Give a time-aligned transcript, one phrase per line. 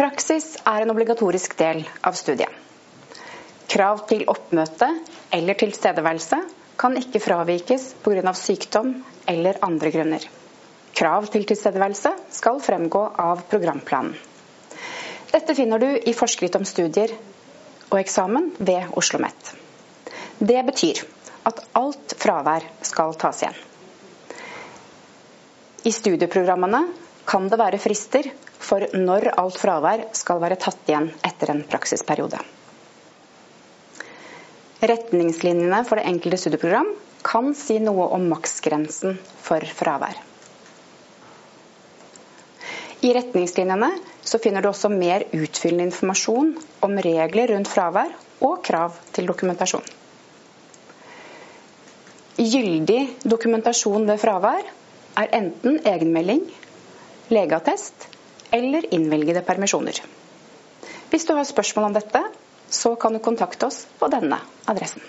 [0.00, 2.48] Praksis er en obligatorisk del av studiet.
[3.68, 4.86] Krav til oppmøte
[5.36, 6.38] eller tilstedeværelse
[6.80, 8.32] kan ikke fravikes pga.
[8.32, 8.94] sykdom
[9.28, 10.24] eller andre grunner.
[10.96, 14.16] Krav til tilstedeværelse skal fremgå av programplanen.
[15.34, 17.12] Dette finner du i forskrift om studier
[17.90, 19.52] og eksamen ved Oslo OsloMet.
[20.40, 21.04] Det betyr
[21.44, 23.60] at alt fravær skal tas igjen.
[25.84, 26.86] I studieprogrammene
[27.28, 28.30] kan det være frister
[28.60, 32.40] for når alt fravær skal være tatt igjen etter en praksisperiode.
[34.80, 36.88] Retningslinjene for det enkelte studieprogram
[37.26, 40.16] kan si noe om maksgrensen for fravær.
[43.04, 43.90] I retningslinjene
[44.40, 46.50] finner du også mer utfyllende informasjon
[46.84, 48.12] om regler rundt fravær
[48.44, 49.84] og krav til dokumentasjon.
[52.40, 54.68] Gyldig dokumentasjon ved fravær
[55.20, 56.44] er enten egenmelding,
[57.30, 58.08] legeattest
[58.50, 60.02] eller innvilgede permisjoner.
[61.10, 62.22] Hvis du har spørsmål om dette,
[62.70, 64.38] så kan du kontakte oss på denne
[64.70, 65.02] adressen.